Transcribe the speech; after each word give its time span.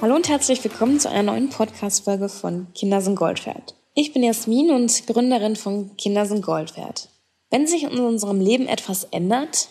und 0.00 0.28
herzlich 0.28 0.62
willkommen 0.62 1.00
zu 1.00 1.10
einer 1.10 1.32
neuen 1.32 1.48
Podcast-Folge 1.48 2.28
von 2.28 2.68
Kinder 2.74 3.00
sind 3.00 3.16
Gold 3.16 3.44
wert. 3.46 3.74
Ich 3.94 4.12
bin 4.12 4.22
Jasmin 4.22 4.70
und 4.70 5.06
Gründerin 5.06 5.56
von 5.56 5.96
Kinder 5.96 6.24
sind 6.24 6.44
Gold 6.44 6.76
wert. 6.76 7.08
Wenn 7.50 7.66
sich 7.66 7.82
in 7.82 7.98
unserem 7.98 8.40
Leben 8.40 8.68
etwas 8.68 9.04
ändert, 9.04 9.68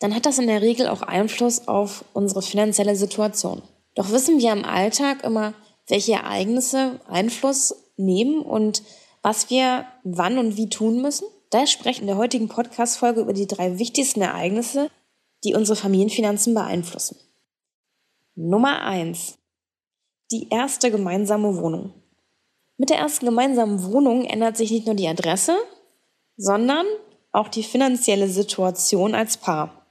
dann 0.00 0.14
hat 0.14 0.26
das 0.26 0.38
in 0.38 0.46
der 0.46 0.62
Regel 0.62 0.88
auch 0.88 1.02
Einfluss 1.02 1.66
auf 1.66 2.04
unsere 2.12 2.42
finanzielle 2.42 2.94
Situation. 2.94 3.62
Doch 3.94 4.10
wissen 4.10 4.38
wir 4.38 4.52
im 4.52 4.64
Alltag 4.64 5.24
immer, 5.24 5.54
welche 5.88 6.12
Ereignisse 6.12 7.00
Einfluss 7.08 7.74
nehmen 7.96 8.40
und 8.40 8.82
was 9.22 9.48
wir 9.50 9.86
wann 10.02 10.38
und 10.38 10.56
wie 10.56 10.68
tun 10.68 11.00
müssen? 11.00 11.26
Daher 11.50 11.66
sprechen 11.66 12.02
in 12.02 12.08
der 12.08 12.16
heutigen 12.16 12.48
Podcast-Folge 12.48 13.20
über 13.20 13.32
die 13.32 13.46
drei 13.46 13.78
wichtigsten 13.78 14.20
Ereignisse, 14.20 14.90
die 15.44 15.54
unsere 15.54 15.76
Familienfinanzen 15.76 16.52
beeinflussen. 16.52 17.16
Nummer 18.34 18.82
eins: 18.82 19.38
Die 20.30 20.48
erste 20.48 20.90
gemeinsame 20.90 21.58
Wohnung. 21.58 21.92
Mit 22.78 22.90
der 22.90 22.98
ersten 22.98 23.26
gemeinsamen 23.26 23.84
Wohnung 23.84 24.24
ändert 24.24 24.56
sich 24.56 24.70
nicht 24.70 24.86
nur 24.86 24.94
die 24.94 25.06
Adresse, 25.06 25.54
sondern 26.36 26.86
auch 27.30 27.48
die 27.48 27.62
finanzielle 27.62 28.28
Situation 28.28 29.14
als 29.14 29.36
Paar. 29.36 29.86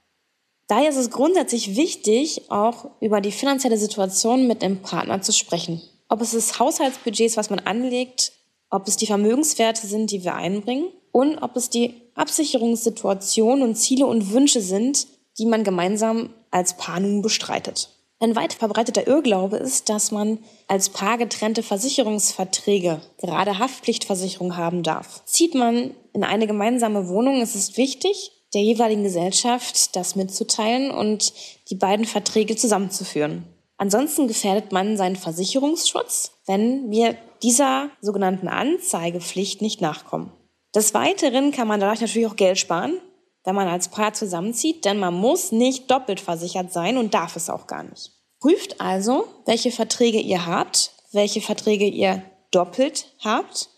Daher 0.66 0.90
ist 0.90 0.96
es 0.96 1.10
grundsätzlich 1.10 1.76
wichtig, 1.76 2.50
auch 2.50 2.90
über 3.00 3.20
die 3.20 3.32
finanzielle 3.32 3.76
Situation 3.76 4.48
mit 4.48 4.62
dem 4.62 4.82
Partner 4.82 5.22
zu 5.22 5.32
sprechen. 5.32 5.80
Ob 6.08 6.20
es 6.20 6.32
das 6.32 6.58
Haushaltsbudget 6.58 7.26
ist, 7.26 7.36
was 7.36 7.50
man 7.50 7.60
anlegt, 7.60 8.32
ob 8.70 8.88
es 8.88 8.96
die 8.96 9.06
Vermögenswerte 9.06 9.86
sind, 9.86 10.10
die 10.10 10.24
wir 10.24 10.34
einbringen 10.34 10.88
und 11.12 11.38
ob 11.38 11.56
es 11.56 11.70
die 11.70 11.94
Absicherungssituation 12.14 13.62
und 13.62 13.76
Ziele 13.76 14.06
und 14.06 14.32
Wünsche 14.32 14.60
sind, 14.60 15.06
die 15.38 15.46
man 15.46 15.62
gemeinsam 15.62 16.30
als 16.50 16.76
Paar 16.76 16.98
nun 16.98 17.22
bestreitet. 17.22 17.93
Ein 18.20 18.36
weit 18.36 18.54
verbreiteter 18.54 19.06
Irrglaube 19.06 19.56
ist, 19.56 19.88
dass 19.88 20.10
man 20.10 20.38
als 20.68 20.88
Paar 20.88 21.18
getrennte 21.18 21.62
Versicherungsverträge, 21.62 23.00
gerade 23.18 23.58
Haftpflichtversicherung 23.58 24.56
haben 24.56 24.82
darf. 24.82 25.24
Zieht 25.24 25.54
man 25.54 25.94
in 26.12 26.24
eine 26.24 26.46
gemeinsame 26.46 27.08
Wohnung, 27.08 27.42
ist 27.42 27.54
es 27.54 27.76
wichtig, 27.76 28.32
der 28.54 28.62
jeweiligen 28.62 29.02
Gesellschaft 29.02 29.96
das 29.96 30.14
mitzuteilen 30.14 30.90
und 30.90 31.32
die 31.70 31.74
beiden 31.74 32.06
Verträge 32.06 32.56
zusammenzuführen. 32.56 33.44
Ansonsten 33.76 34.28
gefährdet 34.28 34.70
man 34.70 34.96
seinen 34.96 35.16
Versicherungsschutz, 35.16 36.32
wenn 36.46 36.90
wir 36.90 37.16
dieser 37.42 37.90
sogenannten 38.00 38.46
Anzeigepflicht 38.46 39.60
nicht 39.60 39.80
nachkommen. 39.80 40.32
Des 40.74 40.94
Weiteren 40.94 41.50
kann 41.50 41.68
man 41.68 41.80
dadurch 41.80 42.00
natürlich 42.00 42.28
auch 42.28 42.36
Geld 42.36 42.58
sparen, 42.58 43.00
wenn 43.44 43.54
man 43.54 43.68
als 43.68 43.88
Paar 43.88 44.14
zusammenzieht, 44.14 44.84
denn 44.84 44.98
man 44.98 45.14
muss 45.14 45.52
nicht 45.52 45.90
doppelt 45.90 46.20
versichert 46.20 46.72
sein 46.72 46.96
und 46.96 47.14
darf 47.14 47.36
es 47.36 47.50
auch 47.50 47.66
gar 47.66 47.82
nicht. 47.82 48.12
Prüft 48.40 48.80
also, 48.80 49.28
welche 49.46 49.70
Verträge 49.70 50.20
ihr 50.20 50.46
habt, 50.46 50.92
welche 51.12 51.40
Verträge 51.40 51.86
ihr 51.86 52.22
doppelt 52.50 53.06
habt 53.22 53.68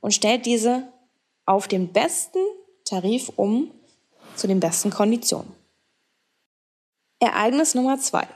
und 0.00 0.12
stellt 0.12 0.46
diese 0.46 0.88
auf 1.46 1.68
den 1.68 1.92
besten 1.92 2.38
Tarif 2.84 3.30
um 3.36 3.70
zu 4.36 4.46
den 4.46 4.60
besten 4.60 4.90
Konditionen. 4.90 5.52
Ereignis 7.18 7.74
Nummer 7.74 7.98
zwei. 7.98 8.26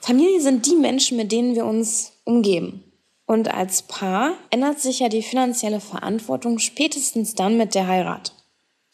Familie 0.00 0.40
sind 0.40 0.66
die 0.66 0.76
Menschen, 0.76 1.16
mit 1.16 1.32
denen 1.32 1.56
wir 1.56 1.66
uns 1.66 2.12
umgeben. 2.24 2.84
Und 3.26 3.52
als 3.52 3.82
Paar 3.82 4.34
ändert 4.50 4.78
sich 4.78 5.00
ja 5.00 5.08
die 5.08 5.22
finanzielle 5.22 5.80
Verantwortung 5.80 6.60
spätestens 6.60 7.34
dann 7.34 7.56
mit 7.56 7.74
der 7.74 7.88
Heirat. 7.88 8.32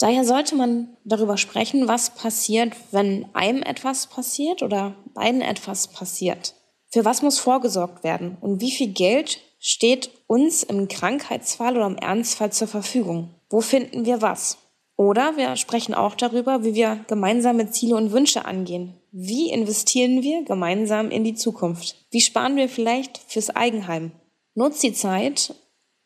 Daher 0.03 0.25
sollte 0.25 0.57
man 0.57 0.89
darüber 1.05 1.37
sprechen, 1.37 1.87
was 1.87 2.11
passiert, 2.11 2.73
wenn 2.91 3.25
einem 3.35 3.63
etwas 3.63 4.09
passiert 4.09 4.65
oder 4.65 4.97
beiden 5.15 5.43
etwas 5.43 5.87
passiert. 5.87 6.57
Für 6.91 7.05
was 7.05 7.23
muss 7.23 7.39
vorgesorgt 7.39 8.03
werden 8.03 8.37
und 8.41 8.61
wie 8.61 8.73
viel 8.73 8.89
Geld 8.89 9.39
steht 9.61 10.11
uns 10.27 10.65
im 10.65 10.89
Krankheitsfall 10.89 11.77
oder 11.77 11.87
im 11.87 11.99
Ernstfall 11.99 12.51
zur 12.51 12.67
Verfügung? 12.67 13.31
Wo 13.49 13.61
finden 13.61 14.05
wir 14.05 14.21
was? 14.21 14.59
Oder 14.97 15.37
wir 15.37 15.55
sprechen 15.55 15.95
auch 15.95 16.17
darüber, 16.17 16.65
wie 16.65 16.75
wir 16.75 17.05
gemeinsame 17.07 17.71
Ziele 17.71 17.95
und 17.95 18.11
Wünsche 18.11 18.45
angehen. 18.45 18.95
Wie 19.13 19.53
investieren 19.53 20.25
wir 20.25 20.43
gemeinsam 20.43 21.13
in 21.13 21.23
die 21.23 21.37
Zukunft? 21.37 21.95
Wie 22.11 22.21
sparen 22.21 22.57
wir 22.57 22.69
vielleicht 22.69 23.19
fürs 23.29 23.51
Eigenheim? 23.51 24.11
Nutzt 24.57 24.83
die 24.83 24.95
Zeit 24.95 25.55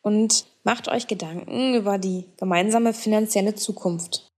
und 0.01 0.45
macht 0.63 0.87
euch 0.87 1.07
Gedanken 1.07 1.75
über 1.75 1.97
die 1.97 2.25
gemeinsame 2.37 2.93
finanzielle 2.93 3.55
Zukunft. 3.55 4.31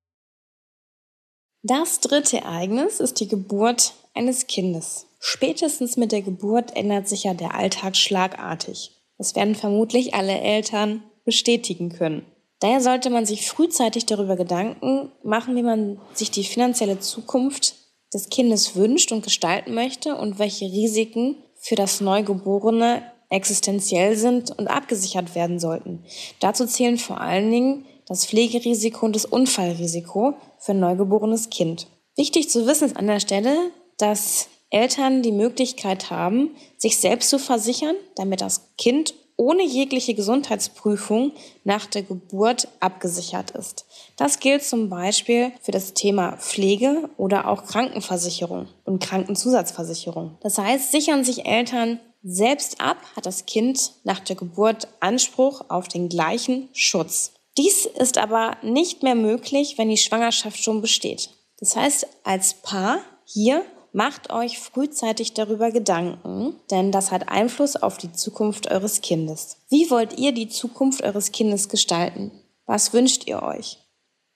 Das 1.62 2.00
dritte 2.00 2.38
Ereignis 2.38 3.00
ist 3.00 3.20
die 3.20 3.28
Geburt 3.28 3.94
eines 4.14 4.48
Kindes. 4.48 5.08
Spätestens 5.20 5.98
mit 5.98 6.12
der 6.12 6.22
Geburt 6.22 6.76
ändert 6.76 7.08
sich 7.08 7.26
ja 7.26 7.34
der 7.34 7.56
Alltag 7.56 7.98
schlagartig. 7.98 8.92
Das 9.18 9.36
werden 9.36 9.56
vermutlich 9.56 10.14
alle 10.14 10.40
Eltern 10.40 11.04
bestätigen 11.26 11.90
können. 11.90 12.26
Daher 12.60 12.82
sollte 12.82 13.10
man 13.10 13.26
sich 13.26 13.48
frühzeitig 13.48 14.06
darüber 14.06 14.36
Gedanken 14.36 15.12
machen, 15.24 15.56
wie 15.56 15.64
man 15.64 16.00
sich 16.14 16.32
die 16.32 16.44
finanzielle 16.44 17.00
Zukunft 17.00 17.76
des 18.14 18.30
Kindes 18.30 18.76
wünscht 18.76 19.12
und 19.12 19.24
gestalten 19.24 19.74
möchte 19.74 20.16
und 20.16 20.40
welche 20.40 20.66
Risiken 20.66 21.36
für 21.62 21.76
das 21.76 22.02
Neugeborene 22.02 23.04
existenziell 23.30 24.18
sind 24.18 24.58
und 24.58 24.68
abgesichert 24.68 25.36
werden 25.36 25.60
sollten. 25.60 26.04
Dazu 26.40 26.66
zählen 26.66 26.98
vor 26.98 27.22
allen 27.22 27.52
Dingen 27.52 27.86
das 28.08 28.26
Pflegerisiko 28.26 29.06
und 29.06 29.16
das 29.16 29.26
Unfallrisiko 29.26 30.34
für 30.58 30.72
ein 30.72 30.80
neugeborenes 30.80 31.50
Kind. 31.50 31.88
Wichtig 32.16 32.50
zu 32.50 32.66
wissen 32.66 32.86
ist 32.86 32.98
an 32.98 33.08
der 33.08 33.20
Stelle, 33.20 33.56
dass 33.98 34.48
Eltern 34.72 35.22
die 35.22 35.32
Möglichkeit 35.32 36.10
haben, 36.10 36.52
sich 36.78 36.98
selbst 36.98 37.30
zu 37.30 37.40
versichern, 37.40 37.96
damit 38.16 38.42
das 38.42 38.70
Kind 38.78 39.14
ohne 39.40 39.64
jegliche 39.64 40.16
Gesundheitsprüfung 40.16 41.32
nach 41.64 41.86
der 41.86 42.04
Geburt 42.04 42.68
abgesichert 42.82 43.52
ist. 43.52 43.86
Das 44.18 44.40
gilt 44.42 44.64
zum 44.64 44.90
Beispiel 44.90 45.54
für 45.62 45.72
das 45.72 45.94
Thema 45.94 46.34
Pflege 46.34 47.10
oder 47.16 47.48
auch 47.48 47.64
Krankenversicherung 47.64 48.68
und 48.84 49.02
Krankenzusatzversicherung. 49.02 50.38
Das 50.42 50.58
heißt, 50.58 50.92
sichern 50.92 51.24
sich 51.24 51.46
Eltern 51.46 52.02
selbst 52.24 52.82
ab, 52.82 52.98
hat 53.16 53.26
das 53.26 53.46
Kind 53.46 53.94
nach 54.04 54.20
der 54.20 54.36
Geburt 54.36 54.88
Anspruch 55.00 55.66
auf 55.70 55.88
den 55.88 56.10
gleichen 56.10 56.70
Schutz. 56.74 57.34
Dies 57.58 57.86
ist 57.86 58.18
aber 58.18 58.58
nicht 58.62 59.04
mehr 59.04 59.16
möglich, 59.16 59.78
wenn 59.78 59.90
die 59.90 59.98
Schwangerschaft 59.98 60.62
schon 60.64 60.82
besteht. 60.82 61.30
Das 61.60 61.76
heißt, 61.76 62.08
als 62.24 62.54
Paar 62.56 63.00
hier 63.26 63.66
macht 63.92 64.32
euch 64.32 64.60
frühzeitig 64.60 65.34
darüber 65.34 65.72
Gedanken, 65.72 66.56
denn 66.72 66.92
das 66.92 67.12
hat 67.12 67.30
Einfluss 67.30 67.76
auf 67.76 67.98
die 67.98 68.12
Zukunft 68.12 68.70
eures 68.72 69.02
Kindes. 69.02 69.58
Wie 69.70 69.90
wollt 69.90 70.18
ihr 70.20 70.32
die 70.32 70.50
Zukunft 70.50 71.04
eures 71.04 71.32
Kindes 71.32 71.70
gestalten? 71.70 72.32
Was 72.66 72.94
wünscht 72.94 73.28
ihr 73.28 73.42
euch? 73.42 73.80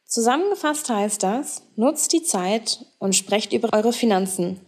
Zusammengefasst 0.05 0.89
heißt 0.89 1.23
das, 1.23 1.63
nutzt 1.75 2.13
die 2.13 2.23
Zeit 2.23 2.85
und 2.99 3.15
sprecht 3.15 3.53
über 3.53 3.73
eure 3.73 3.93
Finanzen, 3.93 4.59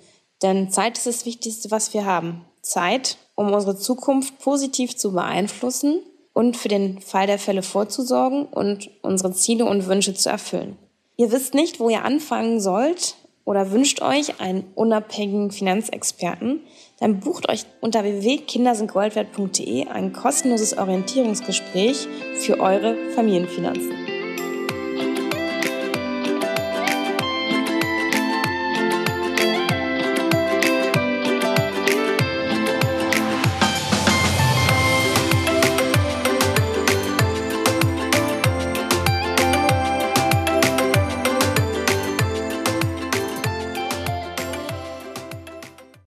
denn 0.42 0.72
Zeit 0.72 0.98
ist 0.98 1.08
das 1.08 1.26
Wichtigste, 1.26 1.72
was 1.72 1.94
wir 1.94 2.06
haben. 2.06 2.46
Zeit, 2.66 3.18
um 3.36 3.52
unsere 3.52 3.78
Zukunft 3.78 4.40
positiv 4.40 4.96
zu 4.98 5.14
beeinflussen 5.14 6.02
und 6.34 6.58
für 6.58 6.68
den 6.68 7.00
Fall 7.00 7.28
der 7.28 7.40
Fälle 7.40 7.64
vorzusorgen 7.64 8.46
und 8.46 8.90
unsere 9.02 9.32
Ziele 9.34 9.66
und 9.66 9.88
Wünsche 9.88 10.14
zu 10.14 10.30
erfüllen. 10.30 10.78
Ihr 11.18 11.32
wisst 11.32 11.54
nicht, 11.54 11.80
wo 11.80 11.90
ihr 11.90 12.04
anfangen 12.04 12.60
sollt, 12.60 13.16
oder 13.46 13.72
wünscht 13.72 14.02
euch 14.02 14.42
einen 14.42 14.66
unabhängigen 14.74 15.52
Finanzexperten, 15.52 16.62
dann 17.00 17.20
bucht 17.20 17.48
euch 17.48 17.66
unter 17.80 18.04
www.kindersindgoldwert.de 18.04 19.88
ein 19.88 20.14
kostenloses 20.14 20.78
Orientierungsgespräch 20.78 22.08
für 22.38 22.60
eure 22.60 22.96
Familienfinanzen. 23.12 24.05